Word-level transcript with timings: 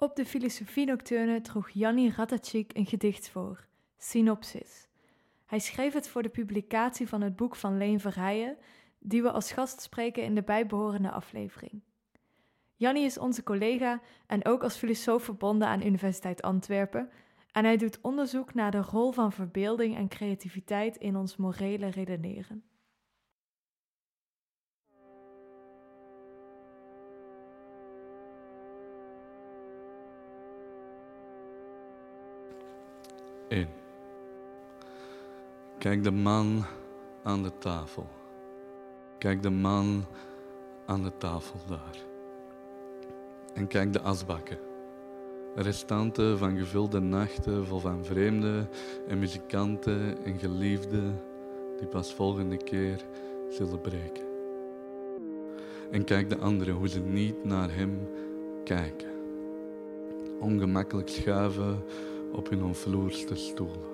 Op 0.00 0.16
de 0.16 0.26
filosofie-nocturne 0.26 1.40
droeg 1.40 1.70
Janni 1.70 2.08
Ratachik 2.08 2.76
een 2.76 2.86
gedicht 2.86 3.28
voor, 3.28 3.66
Synopsis. 3.98 4.88
Hij 5.46 5.58
schreef 5.58 5.92
het 5.92 6.08
voor 6.08 6.22
de 6.22 6.28
publicatie 6.28 7.08
van 7.08 7.20
het 7.20 7.36
boek 7.36 7.56
van 7.56 7.76
Leen 7.76 8.00
Verheijen, 8.00 8.56
die 8.98 9.22
we 9.22 9.30
als 9.30 9.52
gast 9.52 9.80
spreken 9.80 10.22
in 10.22 10.34
de 10.34 10.42
bijbehorende 10.42 11.10
aflevering. 11.10 11.82
Janni 12.76 13.04
is 13.04 13.18
onze 13.18 13.42
collega 13.42 14.00
en 14.26 14.44
ook 14.44 14.62
als 14.62 14.76
filosoof 14.76 15.24
verbonden 15.24 15.68
aan 15.68 15.86
Universiteit 15.86 16.42
Antwerpen, 16.42 17.10
en 17.52 17.64
hij 17.64 17.76
doet 17.76 17.98
onderzoek 18.00 18.54
naar 18.54 18.70
de 18.70 18.82
rol 18.82 19.12
van 19.12 19.32
verbeelding 19.32 19.96
en 19.96 20.08
creativiteit 20.08 20.96
in 20.96 21.16
ons 21.16 21.36
morele 21.36 21.86
redeneren. 21.86 22.64
Kijk 35.78 36.02
de 36.04 36.10
man 36.10 36.64
aan 37.22 37.42
de 37.42 37.58
tafel. 37.58 38.06
Kijk 39.18 39.42
de 39.42 39.50
man 39.50 40.04
aan 40.86 41.02
de 41.02 41.12
tafel 41.16 41.60
daar. 41.68 41.96
En 43.54 43.66
kijk 43.66 43.92
de 43.92 44.00
asbakken. 44.00 44.58
Restanten 45.54 46.38
van 46.38 46.56
gevulde 46.56 47.00
nachten 47.00 47.66
vol 47.66 47.78
van 47.78 48.04
vreemden 48.04 48.68
en 49.08 49.18
muzikanten 49.18 50.24
en 50.24 50.38
geliefden 50.38 51.20
die 51.78 51.86
pas 51.86 52.14
volgende 52.14 52.56
keer 52.56 53.04
zullen 53.48 53.80
breken. 53.80 54.24
En 55.90 56.04
kijk 56.04 56.28
de 56.28 56.38
anderen 56.38 56.74
hoe 56.74 56.88
ze 56.88 57.00
niet 57.00 57.44
naar 57.44 57.74
hem 57.74 58.08
kijken. 58.64 59.10
Ongemakkelijk 60.40 61.08
schuiven 61.08 61.82
op 62.32 62.48
hun 62.48 62.64
onvloerste 62.64 63.34
stoelen. 63.34 63.90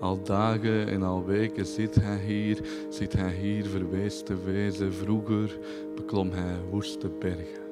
Al 0.00 0.22
dagen 0.22 0.88
en 0.88 1.02
al 1.02 1.24
weken 1.24 1.66
zit 1.66 1.94
hij 1.94 2.18
hier, 2.18 2.58
zit 2.88 3.12
hij 3.12 3.32
hier 3.32 3.66
verwees 3.66 4.22
te 4.22 4.42
wezen. 4.44 4.92
Vroeger 4.92 5.58
beklom 5.94 6.30
hij 6.30 6.56
woeste 6.70 7.08
bergen. 7.18 7.66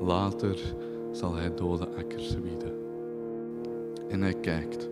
Later 0.00 0.58
zal 1.12 1.34
hij 1.34 1.54
dode 1.54 1.88
akkers 1.88 2.34
wieden. 2.42 2.72
En 4.08 4.22
hij 4.22 4.34
kijkt. 4.34 4.88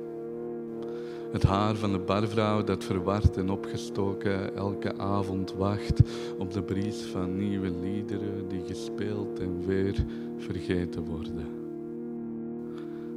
Het 1.33 1.43
haar 1.43 1.75
van 1.75 1.93
de 1.93 1.99
barvrouw 1.99 2.65
dat 2.65 2.85
verward 2.85 3.37
en 3.37 3.51
opgestoken 3.51 4.57
elke 4.57 4.99
avond 4.99 5.55
wacht 5.55 6.01
op 6.39 6.53
de 6.53 6.63
bries 6.63 7.03
van 7.03 7.37
nieuwe 7.37 7.71
liederen 7.71 8.49
die 8.49 8.63
gespeeld 8.67 9.39
en 9.39 9.67
weer 9.67 10.05
vergeten 10.39 11.05
worden. 11.05 11.64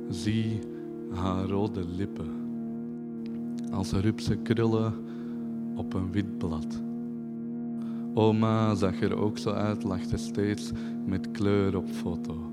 Zie 0.09 0.59
haar 1.13 1.45
rode 1.45 1.87
lippen 1.87 2.45
als 3.71 3.91
rupse 3.91 4.35
krullen 4.35 4.93
op 5.75 5.93
een 5.93 6.11
wit 6.11 6.37
blad. 6.37 6.81
Oma 8.13 8.75
zag 8.75 9.01
er 9.01 9.17
ook 9.17 9.37
zo 9.37 9.49
uit, 9.49 9.83
lachte 9.83 10.17
steeds 10.17 10.71
met 11.05 11.31
kleur 11.31 11.77
op 11.77 11.89
foto. 11.89 12.51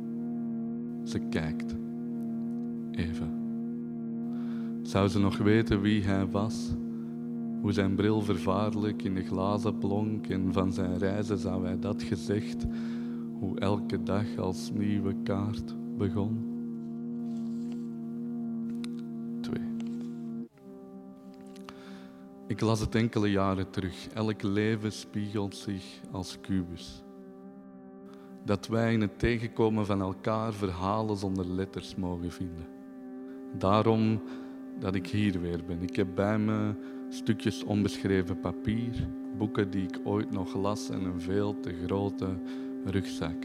Ze 1.04 1.18
kijkt. 1.18 1.74
Even. 2.90 3.28
Zou 4.82 5.08
ze 5.08 5.18
nog 5.18 5.38
weten 5.38 5.80
wie 5.80 6.02
hij 6.02 6.26
was? 6.26 6.74
Hoe 7.60 7.72
zijn 7.72 7.94
bril 7.94 8.22
vervaarlijk 8.22 9.02
in 9.02 9.14
de 9.14 9.22
glazen 9.22 9.78
blonk 9.78 10.26
en 10.26 10.52
van 10.52 10.72
zijn 10.72 10.98
reizen 10.98 11.38
zou 11.38 11.64
hij 11.64 11.78
dat 11.78 12.02
gezegd, 12.02 12.66
hoe 13.38 13.58
elke 13.58 14.02
dag 14.02 14.36
als 14.38 14.70
nieuwe 14.74 15.14
kaart 15.22 15.74
begon? 15.96 16.43
Ik 22.54 22.60
las 22.60 22.80
het 22.80 22.94
enkele 22.94 23.30
jaren 23.30 23.70
terug. 23.70 24.08
Elk 24.08 24.42
leven 24.42 24.92
spiegelt 24.92 25.56
zich 25.56 26.00
als 26.10 26.38
kubus. 26.40 27.02
Dat 28.44 28.66
wij 28.66 28.92
in 28.92 29.00
het 29.00 29.18
tegenkomen 29.18 29.86
van 29.86 30.00
elkaar 30.00 30.52
verhalen 30.52 31.16
zonder 31.16 31.46
letters 31.46 31.94
mogen 31.94 32.32
vinden. 32.32 32.66
Daarom 33.58 34.22
dat 34.78 34.94
ik 34.94 35.06
hier 35.06 35.40
weer 35.40 35.64
ben. 35.64 35.82
Ik 35.82 35.96
heb 35.96 36.06
bij 36.14 36.38
me 36.38 36.74
stukjes 37.08 37.64
onbeschreven 37.64 38.40
papier, 38.40 39.08
boeken 39.38 39.70
die 39.70 39.82
ik 39.82 39.98
ooit 40.04 40.30
nog 40.30 40.54
las 40.54 40.90
en 40.90 41.04
een 41.04 41.20
veel 41.20 41.60
te 41.60 41.74
grote 41.84 42.36
rugzak. 42.84 43.44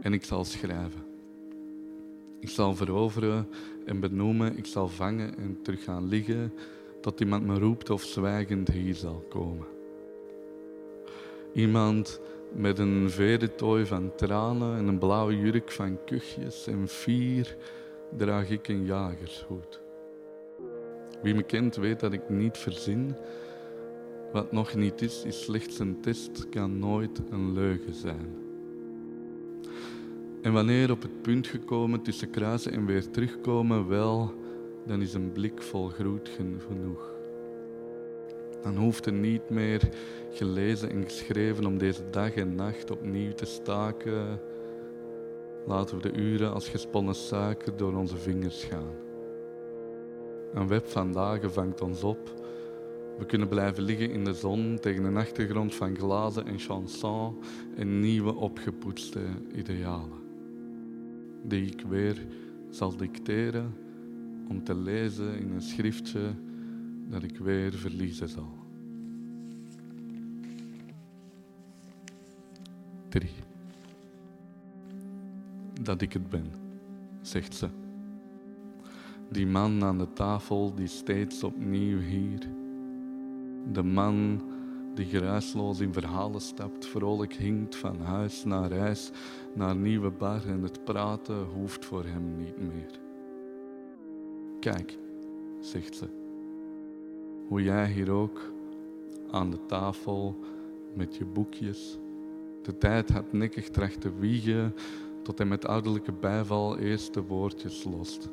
En 0.00 0.12
ik 0.12 0.24
zal 0.24 0.44
schrijven. 0.44 1.02
Ik 2.40 2.48
zal 2.48 2.74
veroveren 2.74 3.48
en 3.84 4.00
benoemen. 4.00 4.56
Ik 4.56 4.66
zal 4.66 4.88
vangen 4.88 5.38
en 5.38 5.62
terug 5.62 5.84
gaan 5.84 6.08
liggen 6.08 6.52
tot 7.00 7.20
iemand 7.20 7.46
me 7.46 7.58
roept 7.58 7.90
of 7.90 8.02
zwijgend 8.02 8.68
hier 8.68 8.94
zal 8.94 9.24
komen. 9.28 9.66
Iemand 11.52 12.20
met 12.52 12.78
een 12.78 13.10
verentooi 13.10 13.86
van 13.86 14.14
tranen 14.16 14.76
en 14.76 14.86
een 14.86 14.98
blauwe 14.98 15.38
jurk 15.38 15.70
van 15.70 15.98
kuchjes 16.04 16.66
en 16.66 16.88
vier 16.88 17.56
draag 18.16 18.50
ik 18.50 18.68
een 18.68 18.84
jagershoed. 18.84 19.80
Wie 21.22 21.34
me 21.34 21.42
kent 21.42 21.76
weet 21.76 22.00
dat 22.00 22.12
ik 22.12 22.28
niet 22.28 22.58
verzin. 22.58 23.14
Wat 24.32 24.52
nog 24.52 24.74
niet 24.74 25.02
is, 25.02 25.24
is 25.24 25.42
slechts 25.42 25.78
een 25.78 26.00
test, 26.00 26.48
kan 26.48 26.78
nooit 26.78 27.22
een 27.30 27.52
leugen 27.52 27.94
zijn. 27.94 28.36
En 30.42 30.52
wanneer 30.52 30.90
op 30.90 31.02
het 31.02 31.22
punt 31.22 31.46
gekomen 31.46 32.02
tussen 32.02 32.30
kruisen 32.30 32.72
en 32.72 32.86
weer 32.86 33.10
terugkomen, 33.10 33.88
wel 33.88 34.34
dan 34.88 35.02
is 35.02 35.14
een 35.14 35.32
blik 35.32 35.62
vol 35.62 35.88
groet 35.88 36.30
genoeg. 36.66 37.16
Dan 38.62 38.76
hoeft 38.76 39.06
er 39.06 39.12
niet 39.12 39.50
meer 39.50 39.88
gelezen 40.30 40.90
en 40.90 41.04
geschreven 41.04 41.66
om 41.66 41.78
deze 41.78 42.10
dag 42.10 42.34
en 42.34 42.54
nacht 42.54 42.90
opnieuw 42.90 43.32
te 43.32 43.44
staken. 43.44 44.40
Laten 45.66 45.96
we 45.96 46.02
de 46.02 46.18
uren 46.18 46.52
als 46.52 46.68
gesponnen 46.68 47.14
suiker 47.14 47.76
door 47.76 47.94
onze 47.94 48.16
vingers 48.16 48.64
gaan. 48.64 48.94
Een 50.54 50.68
web 50.68 50.86
van 50.86 51.12
dagen 51.12 51.52
vangt 51.52 51.80
ons 51.80 52.04
op. 52.04 52.34
We 53.18 53.26
kunnen 53.26 53.48
blijven 53.48 53.82
liggen 53.82 54.10
in 54.10 54.24
de 54.24 54.34
zon 54.34 54.78
tegen 54.80 55.04
een 55.04 55.16
achtergrond 55.16 55.74
van 55.74 55.96
glazen 55.96 56.46
en 56.46 56.58
chanson 56.58 57.38
en 57.76 58.00
nieuwe 58.00 58.34
opgepoetste 58.34 59.20
idealen. 59.54 60.26
Die 61.42 61.66
ik 61.66 61.84
weer 61.88 62.26
zal 62.70 62.96
dicteren 62.96 63.86
om 64.48 64.64
te 64.64 64.74
lezen 64.74 65.38
in 65.38 65.50
een 65.50 65.62
schriftje 65.62 66.34
dat 67.08 67.22
ik 67.22 67.38
weer 67.38 67.72
verliezen 67.72 68.28
zal. 68.28 68.56
Drie. 73.08 73.30
Dat 75.82 76.00
ik 76.00 76.12
het 76.12 76.28
ben, 76.28 76.46
zegt 77.22 77.54
ze. 77.54 77.68
Die 79.30 79.46
man 79.46 79.84
aan 79.84 79.98
de 79.98 80.12
tafel 80.12 80.74
die 80.74 80.86
steeds 80.86 81.44
opnieuw 81.44 81.98
hier. 81.98 82.48
De 83.72 83.82
man 83.82 84.42
die 84.94 85.06
geruisloos 85.06 85.80
in 85.80 85.92
verhalen 85.92 86.40
stapt, 86.40 86.86
vrolijk 86.86 87.32
hinkt 87.32 87.76
van 87.76 88.00
huis 88.00 88.44
naar 88.44 88.72
huis, 88.72 89.10
naar 89.54 89.76
nieuwe 89.76 90.10
bar 90.10 90.46
en 90.46 90.62
het 90.62 90.84
praten 90.84 91.44
hoeft 91.44 91.84
voor 91.84 92.04
hem 92.04 92.36
niet 92.36 92.58
meer. 92.58 93.07
Kijk, 94.72 94.98
zegt 95.60 95.96
ze, 95.96 96.06
hoe 97.46 97.62
jij 97.62 97.86
hier 97.86 98.10
ook 98.10 98.52
aan 99.30 99.50
de 99.50 99.58
tafel 99.66 100.36
met 100.94 101.16
je 101.16 101.24
boekjes 101.24 101.98
de 102.62 102.78
tijd 102.78 103.10
had 103.10 103.32
nekkig 103.32 103.68
trachten 103.68 104.18
wiegen 104.18 104.74
tot 105.22 105.38
hij 105.38 105.46
met 105.46 105.66
ouderlijke 105.66 106.12
bijval 106.12 106.78
eerste 106.78 107.24
woordjes 107.24 107.84
lost. 107.84 108.28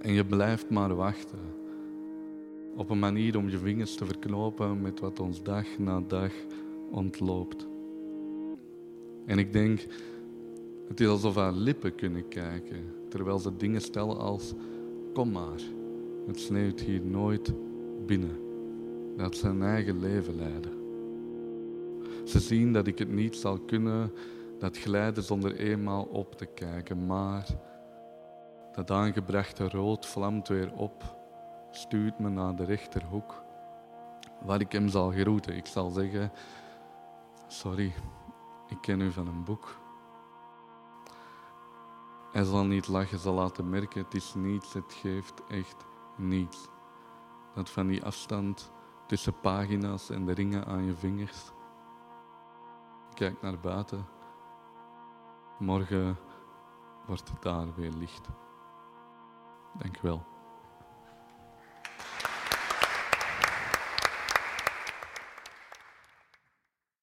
En 0.00 0.12
je 0.12 0.24
blijft 0.24 0.70
maar 0.70 0.94
wachten 0.94 1.38
op 2.76 2.90
een 2.90 2.98
manier 2.98 3.36
om 3.36 3.48
je 3.48 3.58
vingers 3.58 3.94
te 3.94 4.06
verknopen 4.06 4.80
met 4.80 5.00
wat 5.00 5.20
ons 5.20 5.42
dag 5.42 5.78
na 5.78 6.00
dag 6.00 6.32
ontloopt. 6.90 7.68
En 9.26 9.38
ik 9.38 9.52
denk, 9.52 9.86
het 10.88 11.00
is 11.00 11.08
alsof 11.08 11.34
haar 11.34 11.52
lippen 11.52 11.94
kunnen 11.94 12.28
kijken, 12.28 12.84
terwijl 13.08 13.38
ze 13.38 13.56
dingen 13.56 13.80
stellen 13.80 14.18
als 14.18 14.54
Kom 15.14 15.32
maar, 15.32 15.60
het 16.26 16.40
sneeuwt 16.40 16.80
hier 16.80 17.00
nooit 17.00 17.52
binnen. 18.06 18.38
Dat 19.16 19.36
zijn 19.36 19.62
eigen 19.62 20.00
leven 20.00 20.34
leiden. 20.34 20.72
Ze 22.24 22.40
zien 22.40 22.72
dat 22.72 22.86
ik 22.86 22.98
het 22.98 23.12
niet 23.12 23.36
zal 23.36 23.58
kunnen, 23.58 24.12
dat 24.58 24.78
glijden 24.78 25.22
zonder 25.22 25.56
eenmaal 25.56 26.02
op 26.02 26.34
te 26.34 26.46
kijken, 26.46 27.06
maar 27.06 27.46
dat 28.72 28.90
aangebrachte 28.90 29.68
rood 29.68 30.06
vlamt 30.06 30.48
weer 30.48 30.72
op, 30.72 31.16
stuurt 31.70 32.18
me 32.18 32.28
naar 32.28 32.56
de 32.56 32.64
rechterhoek, 32.64 33.42
waar 34.44 34.60
ik 34.60 34.72
hem 34.72 34.88
zal 34.88 35.10
groeten. 35.10 35.56
Ik 35.56 35.66
zal 35.66 35.90
zeggen, 35.90 36.32
sorry, 37.46 37.92
ik 38.68 38.78
ken 38.80 39.00
u 39.00 39.10
van 39.10 39.26
een 39.26 39.44
boek. 39.44 39.83
Hij 42.34 42.44
zal 42.44 42.64
niet 42.64 42.88
lachen, 42.88 43.18
zal 43.18 43.34
laten 43.34 43.68
merken, 43.68 44.02
het 44.02 44.14
is 44.14 44.34
niets, 44.34 44.72
het 44.72 44.92
geeft 44.92 45.46
echt 45.46 45.84
niets. 46.16 46.68
Dat 47.54 47.70
van 47.70 47.86
die 47.86 48.04
afstand 48.04 48.72
tussen 49.06 49.40
pagina's 49.40 50.10
en 50.10 50.26
de 50.26 50.32
ringen 50.32 50.66
aan 50.66 50.84
je 50.84 50.94
vingers. 50.94 51.52
Kijk 53.12 53.42
naar 53.42 53.58
buiten. 53.60 54.06
Morgen 55.58 56.16
wordt 57.06 57.28
het 57.28 57.42
daar 57.42 57.74
weer 57.74 57.92
licht. 57.92 58.28
Dank 59.78 60.00
wel. 60.00 60.33